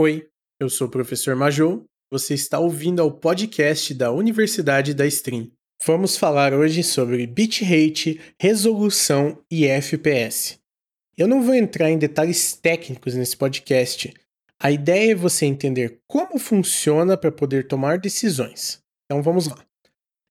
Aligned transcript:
Oi, 0.00 0.28
eu 0.60 0.70
sou 0.70 0.86
o 0.86 0.90
professor 0.90 1.34
Major. 1.34 1.82
Você 2.08 2.32
está 2.32 2.60
ouvindo 2.60 3.02
ao 3.02 3.10
podcast 3.10 3.92
da 3.92 4.12
Universidade 4.12 4.94
da 4.94 5.04
Stream. 5.04 5.50
Vamos 5.84 6.16
falar 6.16 6.54
hoje 6.54 6.84
sobre 6.84 7.26
bitrate, 7.26 8.20
resolução 8.40 9.42
e 9.50 9.66
FPS. 9.66 10.56
Eu 11.16 11.26
não 11.26 11.42
vou 11.42 11.52
entrar 11.52 11.90
em 11.90 11.98
detalhes 11.98 12.54
técnicos 12.54 13.16
nesse 13.16 13.36
podcast. 13.36 14.14
A 14.62 14.70
ideia 14.70 15.10
é 15.10 15.16
você 15.16 15.46
entender 15.46 15.98
como 16.06 16.38
funciona 16.38 17.16
para 17.16 17.32
poder 17.32 17.66
tomar 17.66 17.98
decisões. 17.98 18.80
Então 19.04 19.20
vamos 19.20 19.48
lá. 19.48 19.58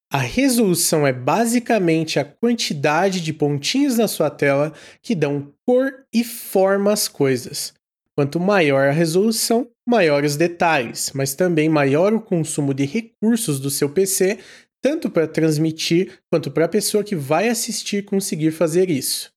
A 0.10 0.20
resolução 0.20 1.06
é 1.06 1.12
basicamente 1.12 2.18
a 2.18 2.24
quantidade 2.24 3.20
de 3.20 3.34
pontinhos 3.34 3.98
na 3.98 4.08
sua 4.08 4.30
tela 4.30 4.72
que 5.02 5.14
dão 5.14 5.54
cor 5.66 6.06
e 6.14 6.24
forma 6.24 6.94
às 6.94 7.10
coisas. 7.10 7.76
Quanto 8.18 8.40
maior 8.40 8.88
a 8.88 8.92
resolução, 8.92 9.70
maior 9.88 10.24
os 10.24 10.36
detalhes, 10.36 11.12
mas 11.14 11.36
também 11.36 11.70
maior 11.70 12.16
o 12.16 12.20
consumo 12.20 12.74
de 12.74 12.84
recursos 12.84 13.60
do 13.60 13.70
seu 13.70 13.94
PC, 13.94 14.40
tanto 14.82 15.08
para 15.08 15.28
transmitir 15.28 16.20
quanto 16.28 16.50
para 16.50 16.66
a 16.66 16.70
pessoa 16.70 17.04
que 17.04 17.16
vai 17.16 17.48
assistir 17.48 18.06
conseguir 18.06 18.50
fazer 18.50 18.90
isso. 18.90 19.32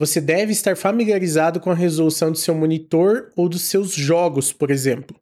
Você 0.00 0.18
deve 0.18 0.50
estar 0.52 0.78
familiarizado 0.78 1.60
com 1.60 1.70
a 1.70 1.74
resolução 1.74 2.32
do 2.32 2.38
seu 2.38 2.54
monitor 2.54 3.30
ou 3.36 3.50
dos 3.50 3.60
seus 3.60 3.92
jogos, 3.92 4.50
por 4.50 4.70
exemplo. 4.70 5.14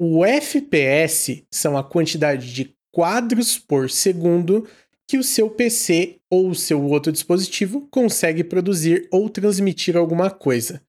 O 0.00 0.24
FPS 0.24 1.44
são 1.50 1.76
a 1.76 1.82
quantidade 1.82 2.54
de 2.54 2.72
quadros 2.94 3.58
por 3.58 3.90
segundo 3.90 4.64
que 5.08 5.18
o 5.18 5.24
seu 5.24 5.50
PC 5.50 6.20
ou 6.30 6.50
o 6.50 6.54
seu 6.54 6.80
outro 6.84 7.10
dispositivo 7.10 7.88
consegue 7.90 8.44
produzir 8.44 9.08
ou 9.10 9.28
transmitir 9.28 9.96
alguma 9.96 10.30
coisa. 10.30 10.80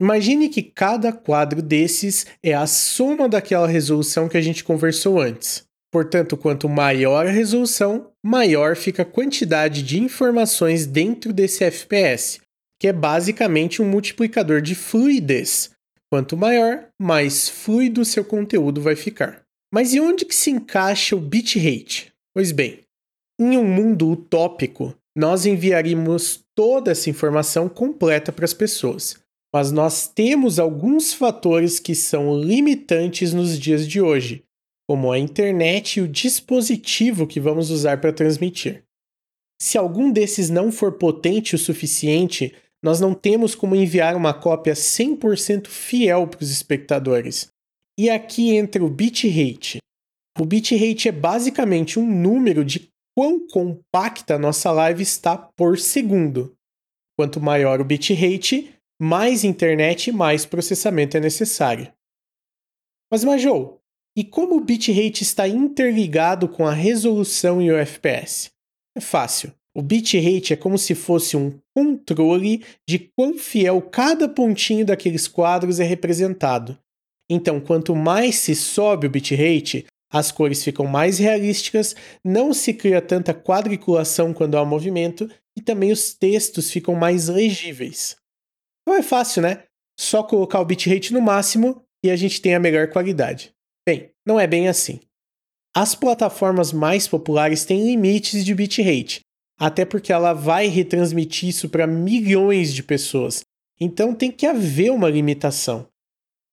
Imagine 0.00 0.48
que 0.48 0.62
cada 0.62 1.12
quadro 1.12 1.60
desses 1.60 2.26
é 2.42 2.54
a 2.54 2.66
soma 2.66 3.28
daquela 3.28 3.66
resolução 3.66 4.28
que 4.28 4.36
a 4.36 4.40
gente 4.40 4.62
conversou 4.62 5.20
antes. 5.20 5.66
Portanto, 5.90 6.36
quanto 6.36 6.68
maior 6.68 7.26
a 7.26 7.30
resolução, 7.30 8.12
maior 8.22 8.76
fica 8.76 9.02
a 9.02 9.06
quantidade 9.06 9.82
de 9.82 10.00
informações 10.00 10.86
dentro 10.86 11.32
desse 11.32 11.64
FPS, 11.64 12.40
que 12.78 12.86
é 12.86 12.92
basicamente 12.92 13.82
um 13.82 13.88
multiplicador 13.88 14.60
de 14.60 14.74
fluidez. 14.74 15.70
Quanto 16.10 16.36
maior, 16.36 16.86
mais 17.00 17.48
fluido 17.48 18.04
seu 18.04 18.24
conteúdo 18.24 18.80
vai 18.80 18.94
ficar. 18.94 19.42
Mas 19.72 19.92
e 19.94 20.00
onde 20.00 20.24
que 20.24 20.34
se 20.34 20.50
encaixa 20.50 21.16
o 21.16 21.20
bitrate? 21.20 22.12
Pois 22.34 22.52
bem, 22.52 22.80
em 23.38 23.56
um 23.56 23.64
mundo 23.64 24.10
utópico, 24.10 24.94
nós 25.16 25.44
enviaríamos 25.44 26.44
toda 26.54 26.92
essa 26.92 27.10
informação 27.10 27.68
completa 27.68 28.30
para 28.30 28.44
as 28.44 28.54
pessoas. 28.54 29.16
Mas 29.58 29.72
nós 29.72 30.06
temos 30.06 30.60
alguns 30.60 31.12
fatores 31.12 31.80
que 31.80 31.92
são 31.92 32.40
limitantes 32.40 33.34
nos 33.34 33.58
dias 33.58 33.88
de 33.88 34.00
hoje, 34.00 34.44
como 34.88 35.10
a 35.10 35.18
internet 35.18 35.96
e 35.96 36.00
o 36.00 36.06
dispositivo 36.06 37.26
que 37.26 37.40
vamos 37.40 37.68
usar 37.68 38.00
para 38.00 38.12
transmitir. 38.12 38.84
Se 39.60 39.76
algum 39.76 40.12
desses 40.12 40.48
não 40.48 40.70
for 40.70 40.92
potente 40.92 41.56
o 41.56 41.58
suficiente, 41.58 42.54
nós 42.80 43.00
não 43.00 43.12
temos 43.12 43.56
como 43.56 43.74
enviar 43.74 44.14
uma 44.14 44.32
cópia 44.32 44.74
100% 44.74 45.66
fiel 45.66 46.28
para 46.28 46.40
os 46.40 46.52
espectadores. 46.52 47.50
E 47.98 48.08
aqui 48.08 48.54
entra 48.54 48.84
o 48.84 48.88
bitrate. 48.88 49.78
O 50.38 50.44
bitrate 50.44 51.08
é 51.08 51.12
basicamente 51.12 51.98
um 51.98 52.08
número 52.08 52.64
de 52.64 52.88
quão 53.12 53.44
compacta 53.48 54.36
a 54.36 54.38
nossa 54.38 54.70
live 54.70 55.02
está 55.02 55.36
por 55.36 55.80
segundo. 55.80 56.54
Quanto 57.18 57.40
maior 57.40 57.80
o 57.80 57.84
bitrate, 57.84 58.77
mais 59.00 59.44
internet 59.44 60.08
e 60.08 60.12
mais 60.12 60.44
processamento 60.44 61.16
é 61.16 61.20
necessário. 61.20 61.92
Mas, 63.10 63.24
Majou, 63.24 63.80
e 64.16 64.24
como 64.24 64.56
o 64.56 64.60
bitrate 64.60 65.22
está 65.22 65.46
interligado 65.46 66.48
com 66.48 66.66
a 66.66 66.72
resolução 66.72 67.62
e 67.62 67.70
o 67.70 67.76
FPS? 67.76 68.50
É 68.96 69.00
fácil. 69.00 69.52
O 69.76 69.80
bitrate 69.80 70.52
é 70.52 70.56
como 70.56 70.76
se 70.76 70.94
fosse 70.94 71.36
um 71.36 71.56
controle 71.76 72.64
de 72.88 72.98
quão 72.98 73.38
fiel 73.38 73.80
cada 73.80 74.28
pontinho 74.28 74.84
daqueles 74.84 75.28
quadros 75.28 75.78
é 75.78 75.84
representado. 75.84 76.76
Então, 77.30 77.60
quanto 77.60 77.94
mais 77.94 78.36
se 78.36 78.56
sobe 78.56 79.06
o 79.06 79.10
bitrate, 79.10 79.86
as 80.10 80.32
cores 80.32 80.64
ficam 80.64 80.86
mais 80.86 81.18
realísticas, 81.18 81.94
não 82.24 82.52
se 82.52 82.74
cria 82.74 83.00
tanta 83.00 83.34
quadriculação 83.34 84.32
quando 84.34 84.56
há 84.56 84.64
movimento 84.64 85.30
e 85.56 85.60
também 85.60 85.92
os 85.92 86.14
textos 86.14 86.70
ficam 86.70 86.94
mais 86.94 87.28
legíveis. 87.28 88.16
Então 88.88 88.96
é 88.96 89.02
fácil, 89.02 89.42
né? 89.42 89.64
Só 90.00 90.22
colocar 90.22 90.60
o 90.60 90.64
bitrate 90.64 91.12
no 91.12 91.20
máximo 91.20 91.84
e 92.02 92.10
a 92.10 92.16
gente 92.16 92.40
tem 92.40 92.54
a 92.54 92.58
melhor 92.58 92.88
qualidade. 92.88 93.52
Bem, 93.86 94.08
não 94.24 94.40
é 94.40 94.46
bem 94.46 94.66
assim. 94.66 94.98
As 95.76 95.94
plataformas 95.94 96.72
mais 96.72 97.06
populares 97.06 97.66
têm 97.66 97.84
limites 97.84 98.42
de 98.46 98.54
bitrate, 98.54 99.20
até 99.60 99.84
porque 99.84 100.10
ela 100.10 100.32
vai 100.32 100.68
retransmitir 100.68 101.50
isso 101.50 101.68
para 101.68 101.86
milhões 101.86 102.72
de 102.72 102.82
pessoas. 102.82 103.42
Então 103.78 104.14
tem 104.14 104.32
que 104.32 104.46
haver 104.46 104.90
uma 104.90 105.10
limitação. 105.10 105.86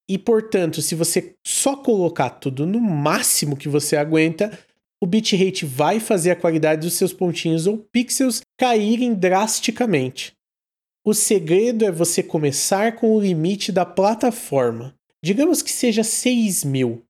E 0.09 0.17
portanto, 0.17 0.81
se 0.81 0.93
você 0.93 1.35
só 1.47 1.77
colocar 1.77 2.31
tudo 2.31 2.65
no 2.65 2.81
máximo 2.81 3.55
que 3.55 3.69
você 3.69 3.95
aguenta, 3.95 4.59
o 5.01 5.07
bitrate 5.07 5.65
vai 5.65 6.01
fazer 6.01 6.31
a 6.31 6.35
qualidade 6.35 6.81
dos 6.81 6.95
seus 6.95 7.13
pontinhos 7.13 7.65
ou 7.65 7.77
pixels 7.77 8.41
caírem 8.59 9.13
drasticamente. 9.13 10.34
O 11.07 11.13
segredo 11.13 11.85
é 11.85 11.91
você 11.91 12.23
começar 12.23 12.95
com 12.95 13.15
o 13.15 13.21
limite 13.21 13.71
da 13.71 13.85
plataforma. 13.85 14.95
Digamos 15.23 15.61
que 15.61 15.71
seja 15.71 16.03
6000. 16.03 17.05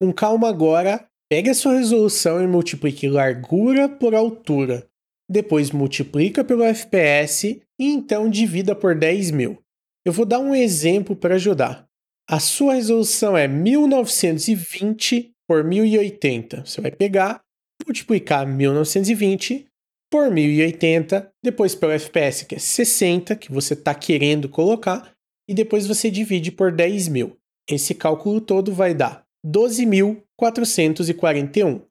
Com 0.00 0.12
calma 0.12 0.48
agora, 0.48 1.04
pegue 1.28 1.50
a 1.50 1.54
sua 1.54 1.74
resolução 1.74 2.40
e 2.40 2.46
multiplique 2.46 3.08
largura 3.08 3.88
por 3.88 4.14
altura. 4.14 4.86
Depois 5.28 5.72
multiplica 5.72 6.44
pelo 6.44 6.62
FPS 6.62 7.60
e 7.76 7.86
então 7.86 8.30
divida 8.30 8.72
por 8.72 8.94
10.000. 8.94 9.58
Eu 10.06 10.12
vou 10.12 10.24
dar 10.24 10.38
um 10.38 10.54
exemplo 10.54 11.16
para 11.16 11.34
ajudar. 11.34 11.88
A 12.28 12.38
sua 12.38 12.74
resolução 12.74 13.36
é 13.36 13.48
1920 13.48 15.32
por 15.48 15.64
1080. 15.64 16.64
Você 16.64 16.80
vai 16.80 16.92
pegar, 16.92 17.40
multiplicar 17.84 18.46
1920 18.46 19.66
por 20.10 20.30
1080, 20.30 21.32
depois 21.42 21.74
pelo 21.74 21.92
FPS, 21.92 22.44
que 22.44 22.56
é 22.56 22.58
60, 22.58 23.34
que 23.36 23.50
você 23.52 23.74
está 23.74 23.94
querendo 23.94 24.48
colocar, 24.48 25.12
e 25.48 25.54
depois 25.54 25.86
você 25.86 26.10
divide 26.10 26.50
por 26.50 26.72
10.000. 26.72 27.36
Esse 27.68 27.94
cálculo 27.94 28.40
todo 28.40 28.72
vai 28.72 28.92
dar 28.92 29.22
12.441. 29.46 31.82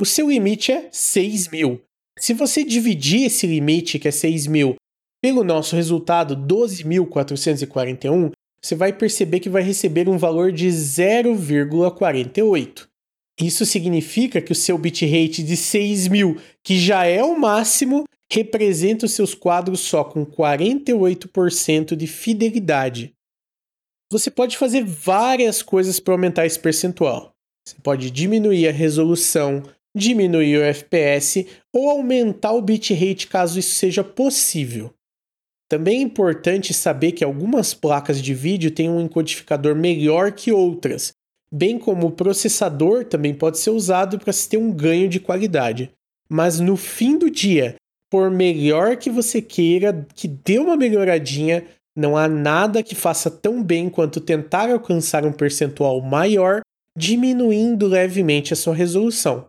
O 0.00 0.04
seu 0.04 0.28
limite 0.28 0.72
é 0.72 0.90
6.000. 0.90 1.80
Se 2.18 2.34
você 2.34 2.64
dividir 2.64 3.26
esse 3.26 3.46
limite, 3.46 3.96
que 3.98 4.08
é 4.08 4.10
6.000, 4.10 4.74
pelo 5.22 5.44
nosso 5.44 5.76
resultado 5.76 6.36
12.441, 6.36 8.32
você 8.60 8.74
vai 8.74 8.92
perceber 8.92 9.38
que 9.40 9.48
vai 9.48 9.62
receber 9.62 10.08
um 10.08 10.18
valor 10.18 10.50
de 10.50 10.66
0,48. 10.68 12.88
Isso 13.40 13.66
significa 13.66 14.40
que 14.40 14.52
o 14.52 14.54
seu 14.54 14.78
bitrate 14.78 15.42
de 15.42 15.56
6000, 15.56 16.40
que 16.62 16.78
já 16.78 17.04
é 17.04 17.22
o 17.22 17.38
máximo, 17.38 18.04
representa 18.32 19.06
os 19.06 19.12
seus 19.12 19.34
quadros 19.34 19.80
só 19.80 20.04
com 20.04 20.24
48% 20.24 21.96
de 21.96 22.06
fidelidade. 22.06 23.12
Você 24.10 24.30
pode 24.30 24.56
fazer 24.56 24.84
várias 24.84 25.62
coisas 25.62 25.98
para 25.98 26.14
aumentar 26.14 26.46
esse 26.46 26.58
percentual. 26.58 27.32
Você 27.66 27.76
pode 27.82 28.10
diminuir 28.10 28.68
a 28.68 28.72
resolução, 28.72 29.62
diminuir 29.96 30.58
o 30.58 30.62
FPS 30.62 31.46
ou 31.72 31.90
aumentar 31.90 32.52
o 32.52 32.62
bitrate 32.62 33.26
caso 33.26 33.58
isso 33.58 33.74
seja 33.74 34.04
possível. 34.04 34.92
Também 35.68 35.98
é 35.98 36.02
importante 36.02 36.74
saber 36.74 37.12
que 37.12 37.24
algumas 37.24 37.72
placas 37.72 38.22
de 38.22 38.34
vídeo 38.34 38.70
têm 38.70 38.88
um 38.88 39.00
encodificador 39.00 39.74
melhor 39.74 40.32
que 40.32 40.52
outras, 40.52 41.12
bem 41.54 41.78
como 41.78 42.08
o 42.08 42.10
processador 42.10 43.04
também 43.04 43.32
pode 43.32 43.58
ser 43.58 43.70
usado 43.70 44.18
para 44.18 44.32
se 44.32 44.48
ter 44.48 44.56
um 44.56 44.72
ganho 44.72 45.08
de 45.08 45.20
qualidade. 45.20 45.92
Mas 46.28 46.58
no 46.58 46.76
fim 46.76 47.16
do 47.16 47.30
dia, 47.30 47.76
por 48.10 48.28
melhor 48.28 48.96
que 48.96 49.08
você 49.08 49.40
queira 49.40 50.04
que 50.16 50.26
dê 50.26 50.58
uma 50.58 50.76
melhoradinha, 50.76 51.64
não 51.96 52.16
há 52.16 52.26
nada 52.26 52.82
que 52.82 52.96
faça 52.96 53.30
tão 53.30 53.62
bem 53.62 53.88
quanto 53.88 54.20
tentar 54.20 54.68
alcançar 54.68 55.24
um 55.24 55.32
percentual 55.32 56.00
maior, 56.00 56.60
diminuindo 56.98 57.86
levemente 57.86 58.52
a 58.52 58.56
sua 58.56 58.74
resolução. 58.74 59.46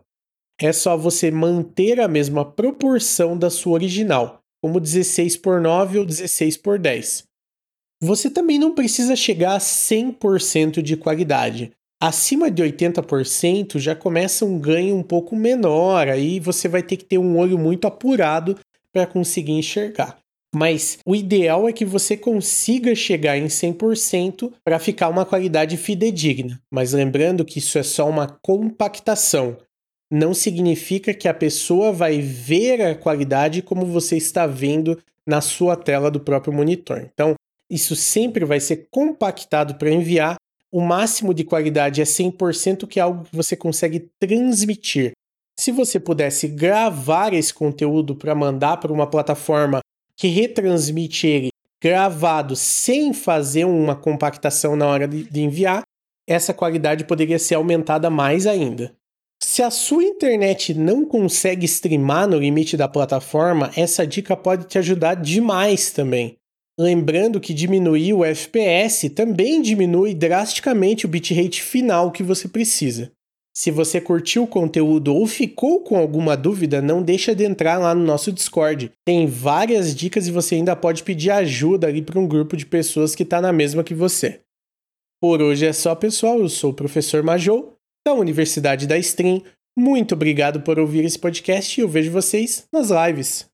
É 0.60 0.72
só 0.72 0.96
você 0.96 1.30
manter 1.30 2.00
a 2.00 2.06
mesma 2.06 2.44
proporção 2.44 3.36
da 3.36 3.50
sua 3.50 3.72
original, 3.72 4.38
como 4.62 4.78
16 4.78 5.36
por 5.38 5.60
9 5.60 5.98
ou 5.98 6.06
16 6.06 6.56
por 6.58 6.78
10. 6.78 7.24
Você 8.00 8.30
também 8.30 8.58
não 8.58 8.74
precisa 8.74 9.16
chegar 9.16 9.56
a 9.56 9.58
100% 9.58 10.80
de 10.82 10.96
qualidade. 10.96 11.72
Acima 12.00 12.50
de 12.50 12.62
80% 12.62 13.78
já 13.78 13.94
começa 13.94 14.44
um 14.44 14.58
ganho 14.58 14.94
um 14.94 15.02
pouco 15.02 15.34
menor, 15.34 16.08
aí 16.08 16.38
você 16.38 16.68
vai 16.68 16.82
ter 16.82 16.98
que 16.98 17.04
ter 17.04 17.16
um 17.16 17.38
olho 17.38 17.58
muito 17.58 17.86
apurado 17.86 18.58
para 18.92 19.06
conseguir 19.06 19.52
enxergar. 19.52 20.18
mas 20.54 20.98
o 21.04 21.14
ideal 21.14 21.68
é 21.68 21.72
que 21.72 21.84
você 21.84 22.16
consiga 22.16 22.94
chegar 22.94 23.36
em 23.36 23.44
100% 23.46 24.52
para 24.64 24.78
ficar 24.78 25.10
uma 25.10 25.26
qualidade 25.26 25.76
fidedigna. 25.76 26.58
Mas 26.70 26.94
lembrando 26.94 27.44
que 27.44 27.58
isso 27.58 27.78
é 27.78 27.82
só 27.82 28.08
uma 28.08 28.26
compactação. 28.42 29.58
Não 30.10 30.32
significa 30.32 31.12
que 31.12 31.28
a 31.28 31.34
pessoa 31.34 31.92
vai 31.92 32.22
ver 32.22 32.80
a 32.80 32.94
qualidade 32.94 33.60
como 33.60 33.84
você 33.84 34.16
está 34.16 34.46
vendo 34.46 34.98
na 35.26 35.42
sua 35.42 35.76
tela 35.76 36.10
do 36.10 36.20
próprio 36.20 36.54
monitor. 36.54 37.06
Então, 37.12 37.34
isso 37.68 37.94
sempre 37.94 38.44
vai 38.46 38.60
ser 38.60 38.86
compactado 38.90 39.74
para 39.74 39.90
enviar. 39.90 40.36
O 40.72 40.80
máximo 40.80 41.32
de 41.32 41.44
qualidade 41.44 42.00
é 42.00 42.04
100%, 42.04 42.86
que 42.86 42.98
é 42.98 43.02
algo 43.02 43.24
que 43.24 43.34
você 43.34 43.56
consegue 43.56 44.10
transmitir. 44.20 45.12
Se 45.58 45.72
você 45.72 45.98
pudesse 45.98 46.48
gravar 46.48 47.32
esse 47.32 47.54
conteúdo 47.54 48.14
para 48.14 48.34
mandar 48.34 48.76
para 48.76 48.92
uma 48.92 49.06
plataforma 49.06 49.80
que 50.16 50.28
retransmite 50.28 51.26
ele 51.26 51.48
gravado 51.82 52.56
sem 52.56 53.12
fazer 53.12 53.64
uma 53.64 53.94
compactação 53.94 54.76
na 54.76 54.86
hora 54.86 55.06
de, 55.06 55.24
de 55.24 55.40
enviar, 55.40 55.82
essa 56.26 56.52
qualidade 56.52 57.04
poderia 57.04 57.38
ser 57.38 57.54
aumentada 57.54 58.10
mais 58.10 58.46
ainda. 58.46 58.94
Se 59.42 59.62
a 59.62 59.70
sua 59.70 60.02
internet 60.02 60.74
não 60.74 61.04
consegue 61.04 61.64
streamar 61.66 62.26
no 62.26 62.38
limite 62.38 62.76
da 62.76 62.88
plataforma, 62.88 63.70
essa 63.76 64.06
dica 64.06 64.36
pode 64.36 64.66
te 64.66 64.78
ajudar 64.78 65.14
demais 65.14 65.90
também. 65.90 66.36
Lembrando 66.78 67.40
que 67.40 67.54
diminuir 67.54 68.12
o 68.12 68.24
FPS 68.24 69.08
também 69.10 69.62
diminui 69.62 70.14
drasticamente 70.14 71.06
o 71.06 71.08
bitrate 71.08 71.62
final 71.62 72.12
que 72.12 72.22
você 72.22 72.46
precisa. 72.46 73.10
Se 73.56 73.70
você 73.70 73.98
curtiu 73.98 74.42
o 74.42 74.46
conteúdo 74.46 75.14
ou 75.14 75.26
ficou 75.26 75.80
com 75.80 75.96
alguma 75.96 76.36
dúvida, 76.36 76.82
não 76.82 77.02
deixa 77.02 77.34
de 77.34 77.42
entrar 77.42 77.78
lá 77.78 77.94
no 77.94 78.04
nosso 78.04 78.30
Discord. 78.30 78.92
Tem 79.02 79.26
várias 79.26 79.94
dicas 79.94 80.28
e 80.28 80.30
você 80.30 80.56
ainda 80.56 80.76
pode 80.76 81.02
pedir 81.02 81.30
ajuda 81.30 81.86
ali 81.86 82.02
para 82.02 82.20
um 82.20 82.28
grupo 82.28 82.54
de 82.54 82.66
pessoas 82.66 83.14
que 83.14 83.22
está 83.22 83.40
na 83.40 83.54
mesma 83.54 83.82
que 83.82 83.94
você. 83.94 84.40
Por 85.18 85.40
hoje 85.40 85.64
é 85.64 85.72
só, 85.72 85.94
pessoal. 85.94 86.38
Eu 86.40 86.50
sou 86.50 86.72
o 86.72 86.74
professor 86.74 87.22
Majou, 87.22 87.78
da 88.06 88.12
Universidade 88.12 88.86
da 88.86 88.98
Stream. 88.98 89.42
Muito 89.74 90.14
obrigado 90.14 90.60
por 90.60 90.78
ouvir 90.78 91.06
esse 91.06 91.18
podcast 91.18 91.80
e 91.80 91.82
eu 91.82 91.88
vejo 91.88 92.10
vocês 92.10 92.66
nas 92.70 92.90
lives. 92.90 93.46